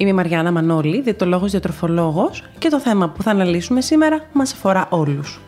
[0.00, 4.86] Είμαι η Μαριάννα Μανώλη, διαιτολόγος διατροφολόγος και το θέμα που θα αναλύσουμε σήμερα μας αφορά
[4.90, 5.40] όλους.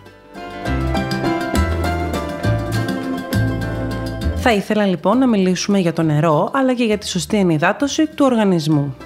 [4.36, 8.24] Θα ήθελα λοιπόν να μιλήσουμε για το νερό, αλλά και για τη σωστή ενυδάτωση του
[8.24, 8.96] οργανισμού.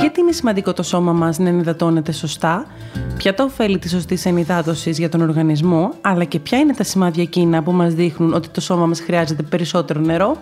[0.00, 2.66] Γιατί είναι σημαντικό το σώμα μας να ενυδατώνεται σωστά,
[3.22, 7.22] ποια τα ωφέλη της σωστής ενυδάτωσης για τον οργανισμό, αλλά και ποια είναι τα σημάδια
[7.22, 10.36] εκείνα που μας δείχνουν ότι το σώμα μας χρειάζεται περισσότερο νερό.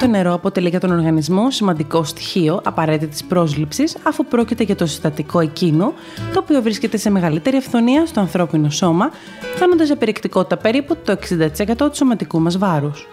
[0.00, 5.40] Το νερό αποτελεί για τον οργανισμό σημαντικό στοιχείο απαραίτητης πρόσληψης, αφού πρόκειται για το συστατικό
[5.40, 5.92] εκείνο,
[6.32, 9.10] το οποίο βρίσκεται σε μεγαλύτερη αυθονία στο ανθρώπινο σώμα,
[9.54, 13.06] φτάνοντα σε περιεκτικότητα περίπου το 60% του σωματικού μας βάρους.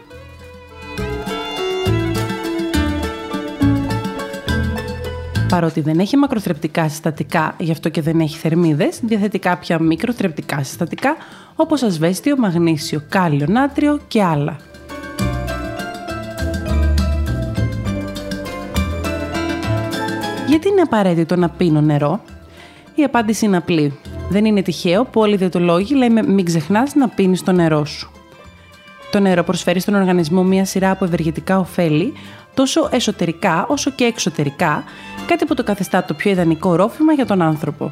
[5.49, 11.15] Παρότι δεν έχει μακροθρεπτικά συστατικά, γι' αυτό και δεν έχει θερμίδες, διαθέτει κάποια μικροθρεπτικά συστατικά,
[11.55, 14.57] όπως ασβέστιο, μαγνήσιο, κάλιο, νάτριο και άλλα.
[20.47, 22.21] Γιατί είναι απαραίτητο να πίνω νερό;
[22.95, 23.99] Η απάντηση είναι απλή.
[24.29, 28.11] Δεν είναι τυχαίο που όλοι οι διαιτολόγοι λέμε μην ξεχνάς να πίνεις το νερό σου.
[29.11, 32.13] Το νερό προσφέρει στον οργανισμό μία σειρά από ευεργετικά ωφέλη,
[32.53, 34.83] τόσο εσωτερικά όσο και εξωτερικά,
[35.27, 37.91] κάτι που το καθιστά το πιο ιδανικό ρόφημα για τον άνθρωπο.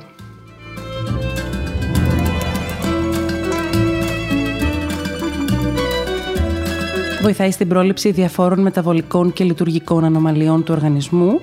[7.21, 11.39] Βοηθάει στην πρόληψη διαφόρων μεταβολικών και λειτουργικών ανομαλιών του οργανισμού,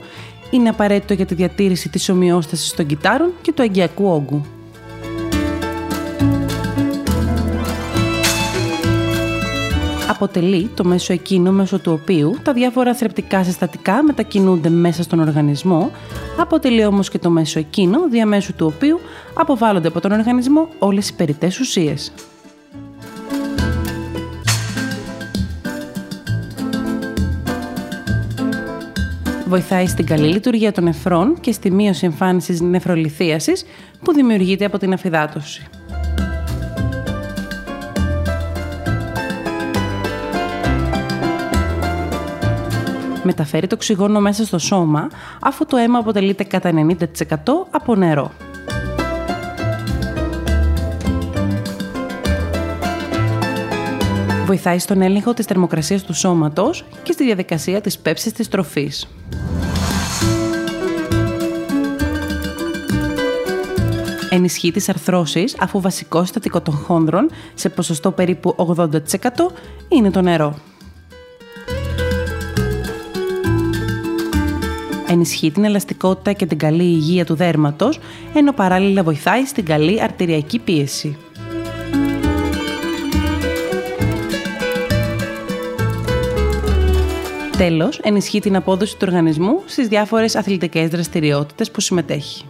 [0.51, 4.54] είναι απαραίτητο για τη διατήρηση της ομοιόστασης των κυτάρων και του αγκιακού όγκου.
[10.25, 15.91] Αποτελεί το μέσο εκείνο μέσω του οποίου τα διάφορα θρεπτικά συστατικά μετακινούνται μέσα στον οργανισμό,
[16.39, 19.01] αποτελεί όμως και το μέσο εκείνο διαμέσου του οποίου
[19.35, 22.13] αποβάλλονται από τον οργανισμό όλες οι περιττές ουσίες.
[29.47, 33.65] Βοηθάει στην καλή λειτουργία των νεφρών και στη μείωση εμφάνισης νεφρολιθίασης
[34.03, 35.67] που δημιουργείται από την αφυδάτωση.
[43.25, 45.09] Μεταφέρει το οξυγόνο μέσα στο σώμα,
[45.41, 46.97] αφού το αίμα αποτελείται κατά 90%
[47.71, 48.33] από νερό.
[54.47, 59.09] Βοηθάει στον έλεγχο της θερμοκρασίας του σώματος και στη διαδικασία της πέψης της τροφής.
[64.31, 68.89] Ενισχύει τις αρθρώσεις αφού βασικό συστατικό των χόνδρων σε ποσοστό περίπου 80%
[69.89, 70.59] είναι το νερό.
[75.09, 77.99] Ενισχύει την ελαστικότητα και την καλή υγεία του δέρματος,
[78.35, 81.17] ενώ παράλληλα βοηθάει στην καλή αρτηριακή πίεση.
[87.57, 92.45] Τέλος, ενισχύει την απόδοση του οργανισμού στις διάφορες αθλητικές δραστηριότητες που συμμετέχει.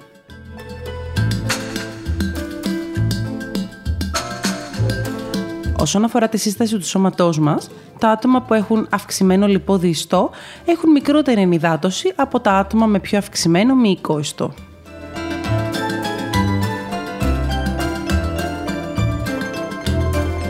[5.79, 7.71] Όσον αφορά τη σύσταση του σώματός μας,
[8.05, 10.31] τα άτομα που έχουν αυξημένο λιπόδι ιστό
[10.65, 14.55] έχουν μικρότερη ενυδάτωση από τα άτομα με πιο αυξημένο μυϊκό ιστό.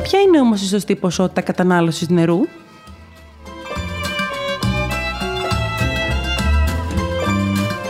[0.02, 2.40] Ποια είναι όμως η σωστή ποσότητα κατανάλωσης νερού;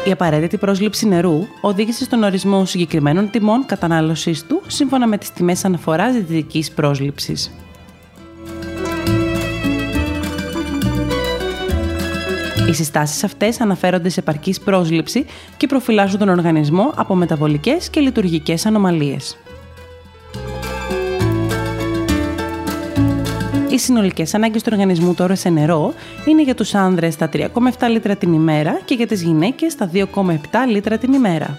[0.05, 5.65] Η απαραίτητη πρόσληψη νερού οδήγησε στον ορισμό συγκεκριμένων τιμών κατανάλωσής του σύμφωνα με τις τιμές
[5.65, 7.51] αναφοράς δυτικής πρόσληψης.
[12.69, 15.27] Οι συστάσεις αυτές αναφέρονται σε επαρκής πρόσληψη
[15.57, 19.39] και προφυλάσσουν τον οργανισμό από μεταβολικές και λειτουργικές ανομαλίες.
[23.69, 25.95] Οι συνολικές ανάγκες του οργανισμού τώρα σε νερό
[26.29, 27.49] είναι για τους άνδρες τα 3,7
[27.91, 30.05] λίτρα την ημέρα και για τις γυναίκες τα 2,7
[30.69, 31.59] λίτρα την ημέρα.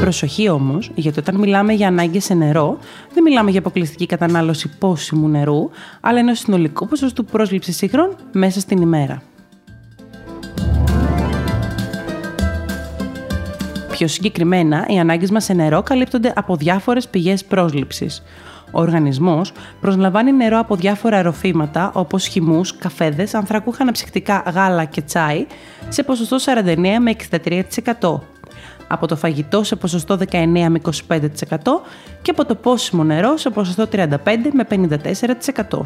[0.00, 2.78] Προσοχή όμως, γιατί όταν μιλάμε για ανάγκες σε νερό,
[3.14, 8.82] δεν μιλάμε για αποκλειστική κατανάλωση πόσιμου νερού, αλλά ενός συνολικού ποσοστού πρόσληψης υγρών μέσα στην
[8.82, 9.22] ημέρα.
[13.90, 18.22] Πιο συγκεκριμένα, οι ανάγκες μας σε νερό καλύπτονται από διάφορες πηγές πρόσληψης.
[18.70, 25.46] Ο οργανισμός προσλαμβάνει νερό από διάφορα αεροφήματα όπως χυμούς, καφέδες, ανθρακούχα αναψυκτικά, γάλα και τσάι
[25.88, 28.20] σε ποσοστό 49 με 63%.
[28.88, 31.20] Από το φαγητό σε ποσοστό 19 με 25%
[32.22, 34.06] και από το πόσιμο νερό σε ποσοστό 35
[34.52, 34.66] με
[35.70, 35.80] 54%.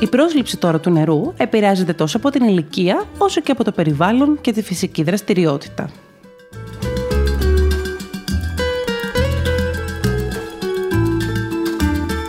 [0.00, 4.38] Η πρόσληψη τώρα του νερού επηρεάζεται τόσο από την ηλικία όσο και από το περιβάλλον
[4.40, 6.03] και τη φυσική δραστηριότητα.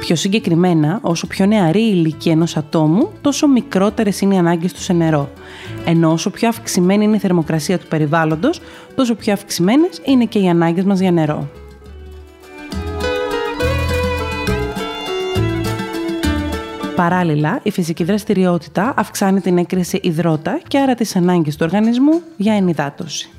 [0.05, 4.81] Πιο συγκεκριμένα, όσο πιο νεαρή η ηλικία ενός ατόμου, τόσο μικρότερες είναι οι ανάγκες του
[4.81, 5.29] σε νερό.
[5.85, 8.61] Ενώ όσο πιο αυξημένη είναι η θερμοκρασία του περιβάλλοντος,
[8.95, 11.49] τόσο πιο αυξημένες είναι και οι ανάγκες μας για νερό.
[16.95, 22.53] Παράλληλα, η φυσική δραστηριότητα αυξάνει την έκρηση υδρότα και άρα τις ανάγκες του οργανισμού για
[22.53, 23.34] ενυδάτωση.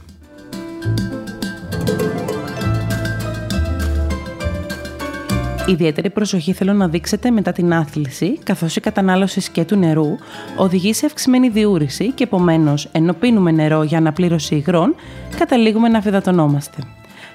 [5.69, 10.17] Ιδιαίτερη προσοχή θέλω να δείξετε μετά την άθληση, καθώς η κατανάλωση σκέτου νερού
[10.57, 14.95] οδηγεί σε αυξημένη διούρηση και επομένως, ενώ πίνουμε νερό για αναπλήρωση υγρών,
[15.39, 16.77] καταλήγουμε να αφιδατωνόμαστε.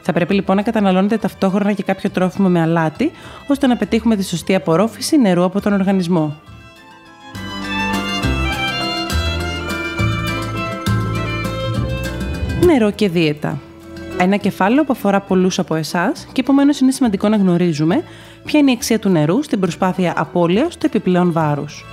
[0.01, 3.11] Θα πρέπει λοιπόν να καταναλώνετε ταυτόχρονα και κάποιο τρόφιμο με αλάτι,
[3.47, 6.35] ώστε να πετύχουμε τη σωστή απορρόφηση νερού από τον οργανισμό.
[12.65, 13.59] Νερό και δίαιτα.
[14.23, 18.03] Ένα κεφάλαιο που αφορά πολλούς από εσάς και επομένως είναι σημαντικό να γνωρίζουμε
[18.45, 21.85] ποια είναι η αξία του νερού στην προσπάθεια απώλειας του επιπλέον βάρους.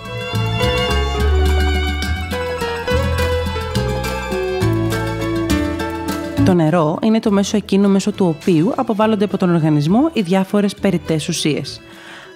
[6.44, 10.74] Το νερό είναι το μέσο εκείνο μέσω του οποίου αποβάλλονται από τον οργανισμό οι διάφορες
[10.74, 11.80] περιττές ουσίες.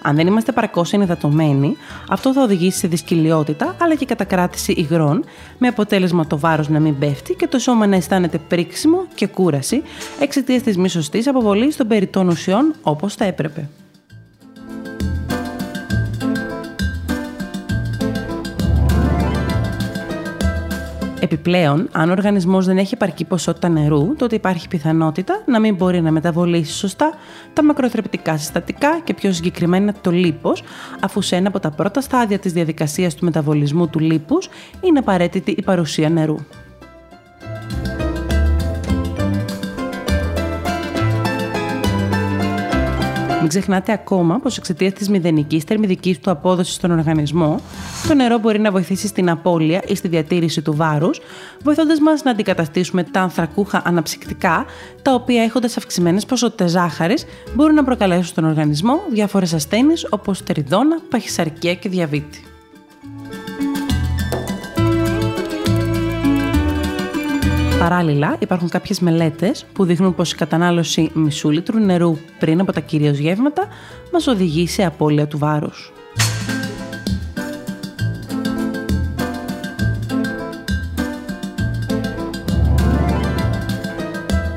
[0.05, 1.77] Αν δεν είμαστε παρακώ ενυδατωμένοι,
[2.09, 5.23] αυτό θα οδηγήσει σε δυσκυλιότητα αλλά και κατακράτηση υγρών,
[5.57, 9.81] με αποτέλεσμα το βάρος να μην πέφτει και το σώμα να αισθάνεται πρίξιμο και κούραση
[10.19, 13.69] εξαιτίας της μη σωστή αποβολής των περιττών ουσιών όπως θα έπρεπε.
[21.23, 26.01] Επιπλέον, αν ο οργανισμός δεν έχει επαρκή ποσότητα νερού, τότε υπάρχει πιθανότητα να μην μπορεί
[26.01, 27.13] να μεταβολήσει σωστά
[27.53, 30.63] τα μακροθρεπτικά συστατικά και πιο συγκεκριμένα το λίπος,
[30.99, 34.49] αφού σε ένα από τα πρώτα στάδια της διαδικασίας του μεταβολισμού του λίπους
[34.81, 36.37] είναι απαραίτητη η παρουσία νερού.
[43.43, 47.59] Μην ξεχνάτε ακόμα πως εξαιτίας της μηδενικής θερμιδικής του απόδοσης στον οργανισμό,
[48.07, 51.21] το νερό μπορεί να βοηθήσει στην απώλεια ή στη διατήρηση του βάρους,
[51.63, 54.65] βοηθώντας μας να αντικαταστήσουμε τα ανθρακούχα αναψυκτικά,
[55.01, 57.25] τα οποία έχοντας αυξημένες ποσότητες ζάχαρης
[57.55, 62.52] μπορούν να προκαλέσουν στον οργανισμό διάφορες ασθένειες όπως τεριδόνα, παχυσαρκία και διαβήτη.
[67.83, 72.79] Παράλληλα, υπάρχουν κάποιες μελέτες που δείχνουν πως η κατανάλωση μισού λίτρου νερού πριν από τα
[72.79, 73.67] κυρίως γεύματα
[74.11, 75.93] μας οδηγεί σε απώλεια του βάρους.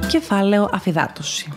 [0.08, 1.52] Κεφάλαιο αφυδάτωση.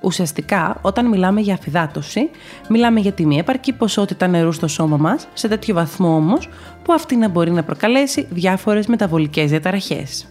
[0.00, 2.30] Ουσιαστικά, όταν μιλάμε για αφυδάτωση,
[2.68, 6.48] μιλάμε για τη μη επαρκή ποσότητα νερού στο σώμα μας, σε τέτοιο βαθμό όμως
[6.82, 10.26] που αυτή να μπορεί να προκαλέσει διάφορες μεταβολικές διαταραχές.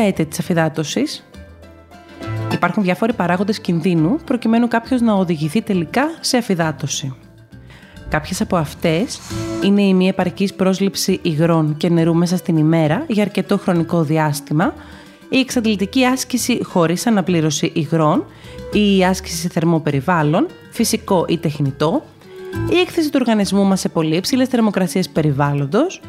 [0.00, 1.24] Τα αίτια της αφυδάτωσης;
[2.52, 7.14] Υπάρχουν διάφοροι παράγοντες κινδύνου προκειμένου κάποιος να οδηγηθεί τελικά σε αφυδάτωση.
[8.08, 9.20] Κάποιες από αυτές
[9.64, 14.74] είναι η μη επαρκής πρόσληψη υγρών και νερού μέσα στην ημέρα για αρκετό χρονικό διάστημα,
[15.28, 18.24] η εξαντλητική άσκηση χωρίς αναπλήρωση υγρών
[18.72, 22.02] ή η άσκηση σε θερμό περιβάλλον, φυσικό ή τεχνητό,
[22.70, 26.00] η έκθεση του οργανισμού μας σε πολύ υψηλές θερμοκρασίες περιβάλλοντος,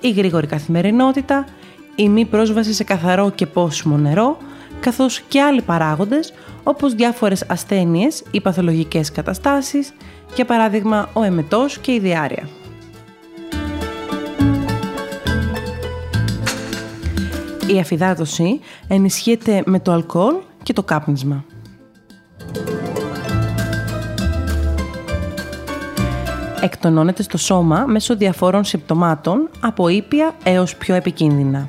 [0.00, 1.44] η γρήγορη καθημερινότητα,
[2.00, 4.36] η μη πρόσβαση σε καθαρό και πόσιμο νερό,
[4.80, 9.92] καθώς και άλλοι παράγοντες όπως διάφορες ασθένειες ή παθολογικές καταστάσεις,
[10.34, 12.48] για παράδειγμα ο εμετός και η διάρρεια.
[17.66, 21.44] Η αφυδάτωση ενισχύεται με το αλκοόλ και το κάπνισμα.
[26.60, 31.68] Εκτονώνεται στο σώμα μέσω διαφόρων συμπτωμάτων από ήπια έως πιο επικίνδυνα.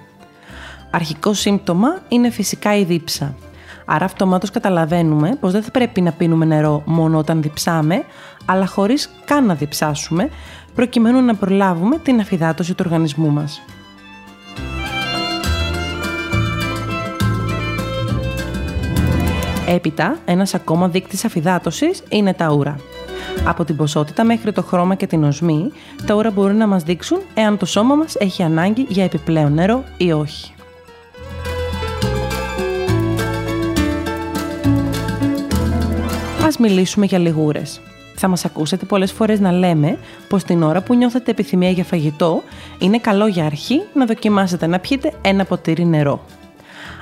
[0.91, 3.36] Αρχικό σύμπτωμα είναι φυσικά η δίψα.
[3.86, 8.03] Άρα αυτομάτως καταλαβαίνουμε πως δεν θα πρέπει να πίνουμε νερό μόνο όταν διψάμε,
[8.46, 10.29] αλλά χωρίς καν να διψάσουμε,
[10.75, 13.62] προκειμένου να προλάβουμε την αφυδάτωση του οργανισμού μας.
[19.67, 22.75] Έπειτα, ένας ακόμα δείκτης αφυδάτωσης είναι τα ούρα.
[23.46, 25.72] Από την ποσότητα μέχρι το χρώμα και την οσμή,
[26.05, 29.84] τα ούρα μπορούν να μας δείξουν εάν το σώμα μας έχει ανάγκη για επιπλέον νερό
[29.98, 30.53] ή όχι.
[36.46, 37.81] Ας μιλήσουμε για λιγούρες.
[38.15, 42.43] Θα μας ακούσετε πολλές φορές να λέμε πως την ώρα που νιώθετε επιθυμία για φαγητό,
[42.79, 46.25] είναι καλό για αρχή να δοκιμάσετε να πιείτε ένα ποτήρι νερό.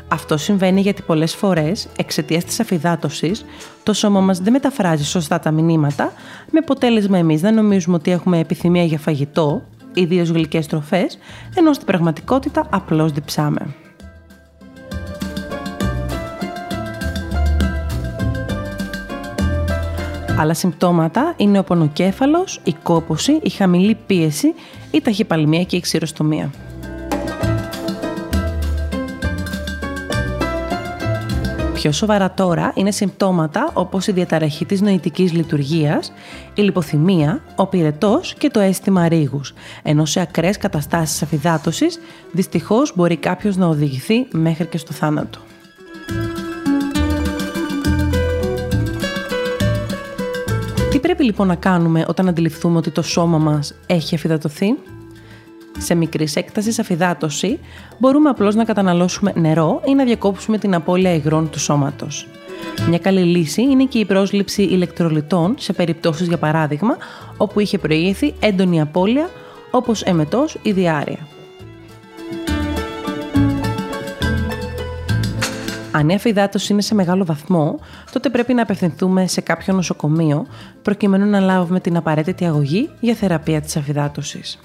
[0.07, 3.45] Αυτό συμβαίνει γιατί πολλές φορές, εξαιτίας της αφυδάτωσης,
[3.83, 6.13] το σώμα μας δεν μεταφράζει σωστά τα μηνύματα,
[6.51, 9.61] με αποτέλεσμα εμείς να νομίζουμε ότι έχουμε επιθυμία για φαγητό,
[9.93, 11.17] ιδίως γλυκές τροφές,
[11.55, 13.75] ενώ στην πραγματικότητα απλώς διψάμε.
[20.39, 24.53] Άλλα συμπτώματα είναι ο πονοκέφαλος, η κόπωση, η χαμηλή πίεση,
[24.91, 26.51] η ταχυπαλμία και η ξηροστομία.
[31.73, 36.13] Πιο σοβαρά τώρα είναι συμπτώματα όπως η διαταραχή της νοητικής λειτουργίας,
[36.53, 39.53] η λιποθυμία, ο πυρετός και το αίσθημα ρίγους,
[39.83, 41.99] ενώ σε ακραίες καταστάσεις αφυδάτωσης
[42.31, 45.39] δυστυχώς μπορεί κάποιος να οδηγηθεί μέχρι και στο θάνατο.
[50.91, 54.67] Τι πρέπει λοιπόν να κάνουμε όταν αντιληφθούμε ότι το σώμα μας έχει αφυδατωθεί;
[55.77, 57.59] Σε μικρής έκτασης αφυδάτωση
[57.97, 62.27] μπορούμε απλώς να καταναλώσουμε νερό ή να διακόψουμε την απώλεια υγρών του σώματος.
[62.89, 66.97] Μια καλή λύση είναι και η πρόσληψη ηλεκτρολιτών σε περιπτώσεις για παράδειγμα
[67.37, 69.29] όπου είχε προηγηθεί έντονη απώλεια
[69.71, 71.36] όπως εμετός ή διάρρεια.
[75.97, 77.79] Αν η αφυδάτωση είναι σε μεγάλο βαθμό,
[78.11, 80.45] τότε πρέπει να απευθυνθούμε σε κάποιο νοσοκομείο
[80.81, 84.59] προκειμένου να λάβουμε την απαραίτητη αγωγή για θεραπεία της αφυδάτωσης.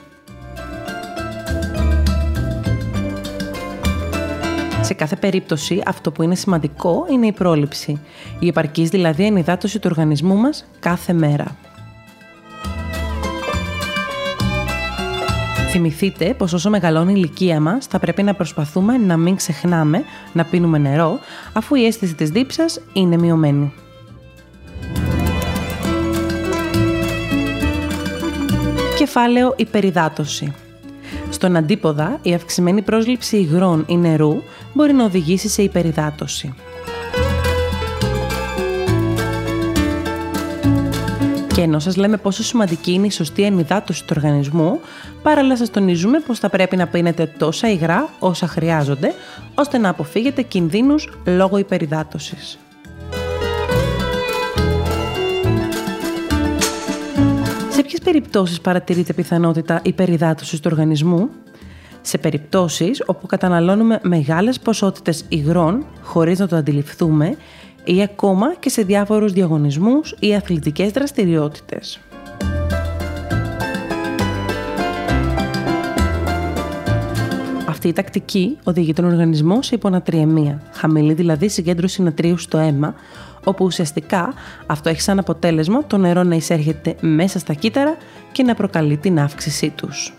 [4.81, 8.01] Σε κάθε περίπτωση, αυτό που είναι σημαντικό είναι η πρόληψη.
[8.39, 11.57] Η επαρκής δηλαδή ενυδάτωση του οργανισμού μας κάθε μέρα.
[15.75, 20.45] Θυμηθείτε πως όσο μεγαλώνει η ηλικία μας θα πρέπει να προσπαθούμε να μην ξεχνάμε να
[20.45, 21.19] πίνουμε νερό
[21.52, 23.73] αφού η αίσθηση της δίψας είναι μειωμένη.
[28.99, 30.55] Κεφάλαιο υπεριδάτωση.
[31.31, 36.55] Στον αντίποδα, η αυξημένη πρόσληψη υγρών ή νερού μπορεί να οδηγήσει σε υπεριδάτωση.
[41.54, 44.80] Και ενώ σας λέμε πόσο σημαντική είναι η σωστή ενυδάτωση του οργανισμού,
[45.23, 49.14] παράλληλα σας τονίζουμε πως θα πρέπει να πίνετε τόσα υγρά όσα χρειάζονται,
[49.54, 52.59] ώστε να αποφύγετε κινδύνους λόγω υπεριδάτωσης.
[57.68, 61.28] Σε ποιες περιπτώσεις παρατηρείται πιθανότητα υπεριδάτωσης του οργανισμού;
[62.00, 67.37] Σε περιπτώσεις όπου καταναλώνουμε μεγάλες ποσότητες υγρών χωρίς να το αντιληφθούμε
[67.85, 72.01] ή ακόμα και σε διάφορους διαγωνισμούς ή αθλητικές δραστηριότητες.
[77.69, 82.95] Αυτή η τακτική οδηγεί τον οργανισμό σε υπονατριεμία, χαμηλή δηλαδή συγκέντρωση νατρίου στο αίμα,
[83.45, 84.35] όπου ουσιαστικά
[84.67, 87.97] αυτό έχει σαν αποτέλεσμα το νερό να εισέρχεται μέσα στα κύτταρα
[88.33, 90.15] και να προκαλεί την αύξησή τους.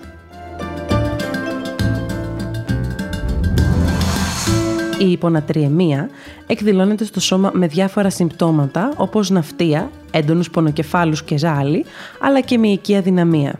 [4.99, 6.09] Η υπονατριεμία
[6.47, 11.85] εκδηλώνεται στο σώμα με διάφορα συμπτώματα όπως ναυτία, έντονους πονοκεφάλους και ζάλι,
[12.19, 13.59] αλλά και μυϊκή αδυναμία.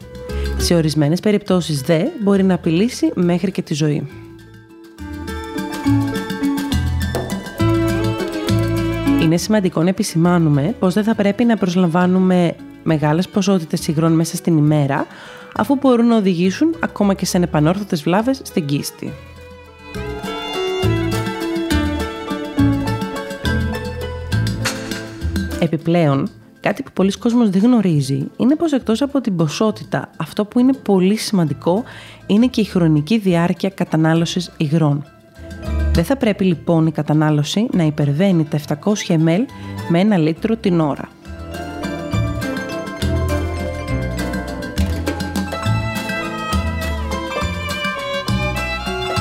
[0.58, 4.08] Σε ορισμένες περιπτώσεις δε μπορεί να απειλήσει μέχρι και τη ζωή.
[9.22, 14.58] Είναι σημαντικό να επισημάνουμε πως δεν θα πρέπει να προσλαμβάνουμε μεγάλες ποσότητες υγρών μέσα στην
[14.58, 15.08] ημέρα,
[15.56, 19.13] αφού μπορούν να οδηγήσουν ακόμα και σε ανεπανόρθωτες βλάβες στην κίστη.
[25.63, 26.29] Επιπλέον,
[26.60, 30.74] κάτι που πολλοί κόσμος δεν γνωρίζει είναι πως εκτός από την ποσότητα, αυτό που είναι
[30.74, 31.84] πολύ σημαντικό
[32.27, 35.05] είναι και η χρονική διάρκεια κατανάλωσης υγρών.
[35.93, 38.75] Δεν θα πρέπει λοιπόν η κατανάλωση να υπερβαίνει τα 700
[39.08, 39.46] ml
[39.89, 41.10] με ένα λίτρο την ώρα.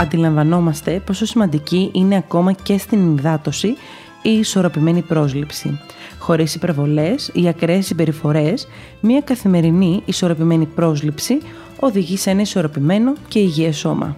[0.00, 3.76] Αντιλαμβανόμαστε πόσο σημαντική είναι ακόμα και στην υδάτωση
[4.22, 5.80] η ισορροπημένη πρόσληψη.
[6.22, 8.68] Χωρίς υπερβολές ή ακραίες συμπεριφορές,
[9.00, 11.38] μια καθημερινή ισορροπημένη πρόσληψη
[11.80, 14.16] οδηγεί σε ένα ισορροπημένο και υγιές σώμα.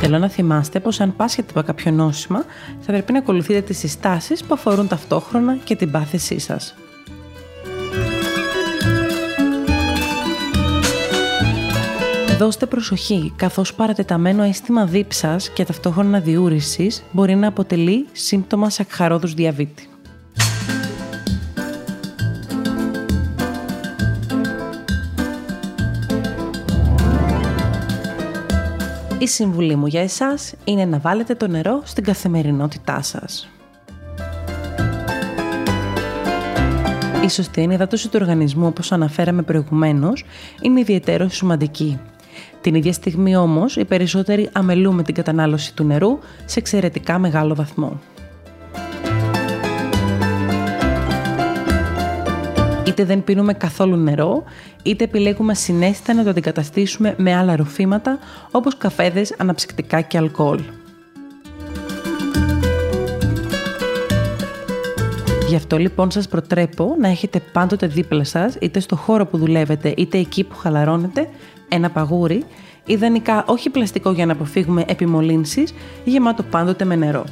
[0.00, 2.44] Θέλω να θυμάστε πως αν πάσχετε από κάποιο νόσημα,
[2.80, 6.74] θα πρέπει να ακολουθείτε τις συστάσεις που αφορούν ταυτόχρονα και την πάθησή σας.
[12.38, 19.88] Δώστε προσοχή, καθώς παρατεταμένο αίσθημα δίψας και ταυτόχρονα διούρησης μπορεί να αποτελεί σύμπτωμα σακχαρόδους διαβήτη.
[29.18, 33.48] Η συμβουλή μου για εσάς είναι να βάλετε το νερό στην καθημερινότητά σας.
[37.24, 40.24] Η σωστή ενυδάτωση του οργανισμού, όπως αναφέραμε προηγουμένως,
[40.62, 41.98] είναι ιδιαίτερο σημαντική.
[42.60, 48.00] Την ίδια στιγμή όμως, οι περισσότεροι αμελούμε την κατανάλωση του νερού σε εξαιρετικά μεγάλο βαθμό.
[52.86, 54.44] Είτε δεν πίνουμε καθόλου νερό,
[54.82, 58.18] είτε επιλέγουμε συνέστητα να το αντικαταστήσουμε με άλλα ροφήματα
[58.50, 60.60] όπως καφέδες, αναψυκτικά και αλκοόλ.
[65.48, 69.94] Γι' αυτό λοιπόν σας προτρέπω να έχετε πάντοτε δίπλα σας, είτε στο χώρο που δουλεύετε,
[69.96, 71.28] είτε εκεί που χαλαρώνετε,
[71.68, 72.44] ένα παγούρι,
[72.84, 75.74] ιδανικά όχι πλαστικό για να αποφύγουμε επιμολύνσεις,
[76.04, 77.24] γεμάτο πάντοτε με νερό.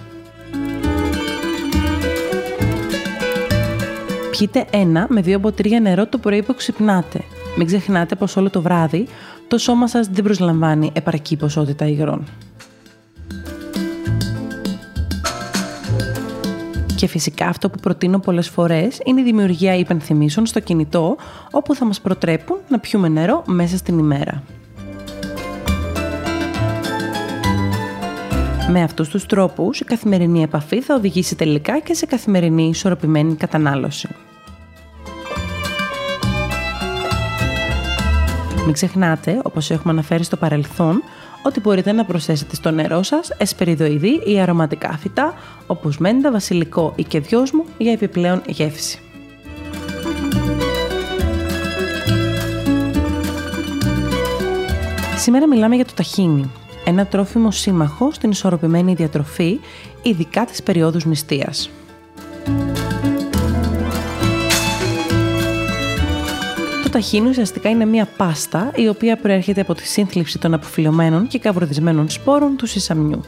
[4.30, 7.20] Πιείτε ένα με δύο ποτήρια νερό το πρωί που ξυπνάτε.
[7.56, 9.06] Μην ξεχνάτε πως όλο το βράδυ
[9.48, 12.24] το σώμα σας δεν προσλαμβάνει επαρκή ποσότητα υγρών.
[16.96, 21.16] Και φυσικά αυτό που προτείνω πολλές φορές είναι η δημιουργία υπενθυμίσεων στο κινητό
[21.50, 24.42] όπου θα μας προτρέπουν να πιούμε νερό μέσα στην ημέρα.
[28.70, 34.08] Με αυτούς τους τρόπους η καθημερινή επαφή θα οδηγήσει τελικά και σε καθημερινή ισορροπημένη κατανάλωση.
[38.64, 41.02] Μην ξεχνάτε, όπως έχουμε αναφέρει στο παρελθόν,
[41.46, 45.34] ότι μπορείτε να προσθέσετε στο νερό σας εσπεριδοειδή ή αρωματικά φυτά,
[45.66, 49.00] όπως μέντα, βασιλικό ή και δυόσμου για επιπλέον γεύση.
[55.16, 56.50] Σήμερα μιλάμε για το ταχίνι,
[56.84, 59.60] ένα τρόφιμο σύμμαχο στην ισορροπημένη διατροφή,
[60.02, 61.70] ειδικά τις περιόδους νηστείας.
[66.88, 72.10] Ταχίνι ουσιαστικά είναι μια πάστα η οποία προέρχεται από τη σύνθλιψη των αποφυλωμένων και καβροδισμένων
[72.10, 73.20] σπόρων του σισαμιού.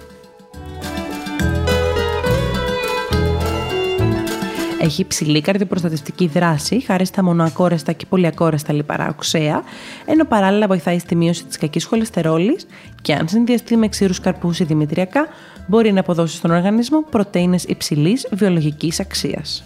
[4.80, 9.62] Έχει υψηλή καρδιοπροστατευτική δράση χάρη στα μονοακόρεστα και πολυακόρεστα λιπαρά οξέα,
[10.04, 12.58] ενώ παράλληλα βοηθάει στη μείωση της κακής χολεστερόλη
[13.02, 15.26] και αν συνδυαστεί με ξύρου καρπούς ή δημητριακά,
[15.66, 19.64] μπορεί να αποδώσει στον οργανισμό πρωτενε υψηλής βιολογικής αξίας.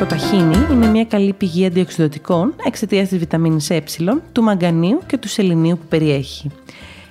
[0.00, 3.82] Το ταχίνι είναι μια καλή πηγή αντιοξυδοτικών εξαιτίας της βιταμίνης Ε,
[4.32, 6.50] του μαγκανίου και του σεληνίου που περιέχει.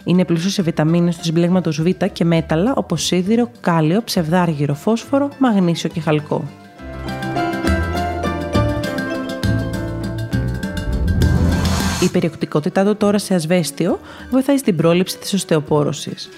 [0.04, 5.90] Είναι πλούσιο σε βιταμίνες του συμπλέγματος Β και μέταλλα όπως σίδηρο, κάλιο, ψευδάργυρο, φόσφορο, μαγνήσιο
[5.90, 6.44] και χαλκό.
[12.04, 14.00] Η περιοκτικότητά του τώρα σε ασβέστιο
[14.32, 16.30] βοηθάει στην πρόληψη της οστεοπόρωσης.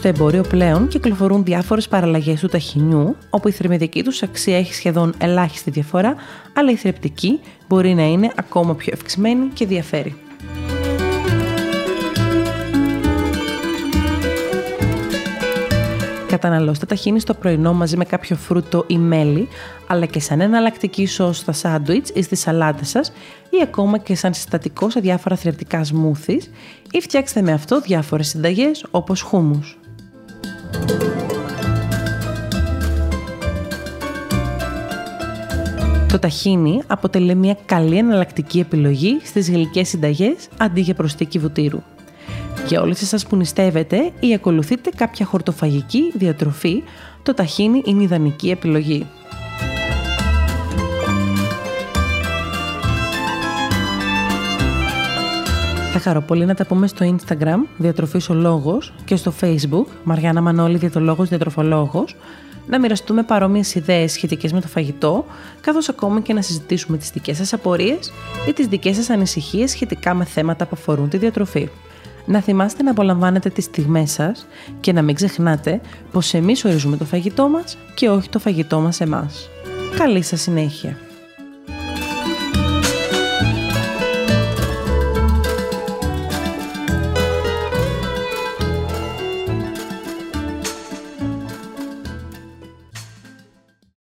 [0.00, 5.14] Στο εμπόριο πλέον κυκλοφορούν διάφορες παραλλαγές του ταχυνιού, όπου η θερμιδική τους αξία έχει σχεδόν
[5.18, 6.14] ελάχιστη διαφορά,
[6.52, 10.16] αλλά η θρεπτική μπορεί να είναι ακόμα πιο ευξημένη και διαφέρει.
[16.26, 19.48] Καταναλώστε ταχύνη στο πρωινό μαζί με κάποιο φρούτο ή μέλι,
[19.86, 23.12] αλλά και σαν εναλλακτική σως στα σάντουιτς ή στη σαλάτα σας
[23.50, 26.50] ή ακόμα και σαν συστατικό σε διάφορα θρεπτικά σμούθις
[26.90, 29.79] ή φτιάξτε με αυτό διάφορες συνταγές όπως χούμους.
[36.10, 41.82] Το ταχίνι αποτελεί μια καλή εναλλακτική επιλογή στις γλυκές συνταγές αντί για προστίκη βουτύρου.
[42.66, 46.82] Για όλες εσάς που νηστεύετε ή ακολουθείτε κάποια χορτοφαγική διατροφή,
[47.22, 49.06] το ταχίνι είναι ιδανική επιλογή.
[55.92, 60.40] Θα χαρώ πολύ να τα πούμε στο Instagram Διατροφής ο Λόγος και στο Facebook Μαριάννα
[60.40, 62.16] Μανώλη Διατολόγος Διατροφολόγος
[62.70, 65.24] να μοιραστούμε παρόμοιες ιδέες σχετικές με το φαγητό,
[65.60, 68.12] καθώς ακόμα και να συζητήσουμε τις δικές σας απορίες
[68.48, 71.68] ή τις δικές σας ανησυχίες σχετικά με θέματα που αφορούν τη διατροφή.
[72.26, 74.46] Να θυμάστε να απολαμβάνετε τις στιγμές σας
[74.80, 75.80] και να μην ξεχνάτε
[76.12, 79.48] πως εμείς ορίζουμε το φαγητό μας και όχι το φαγητό μας εμάς.
[79.96, 81.09] Καλή σας συνέχεια!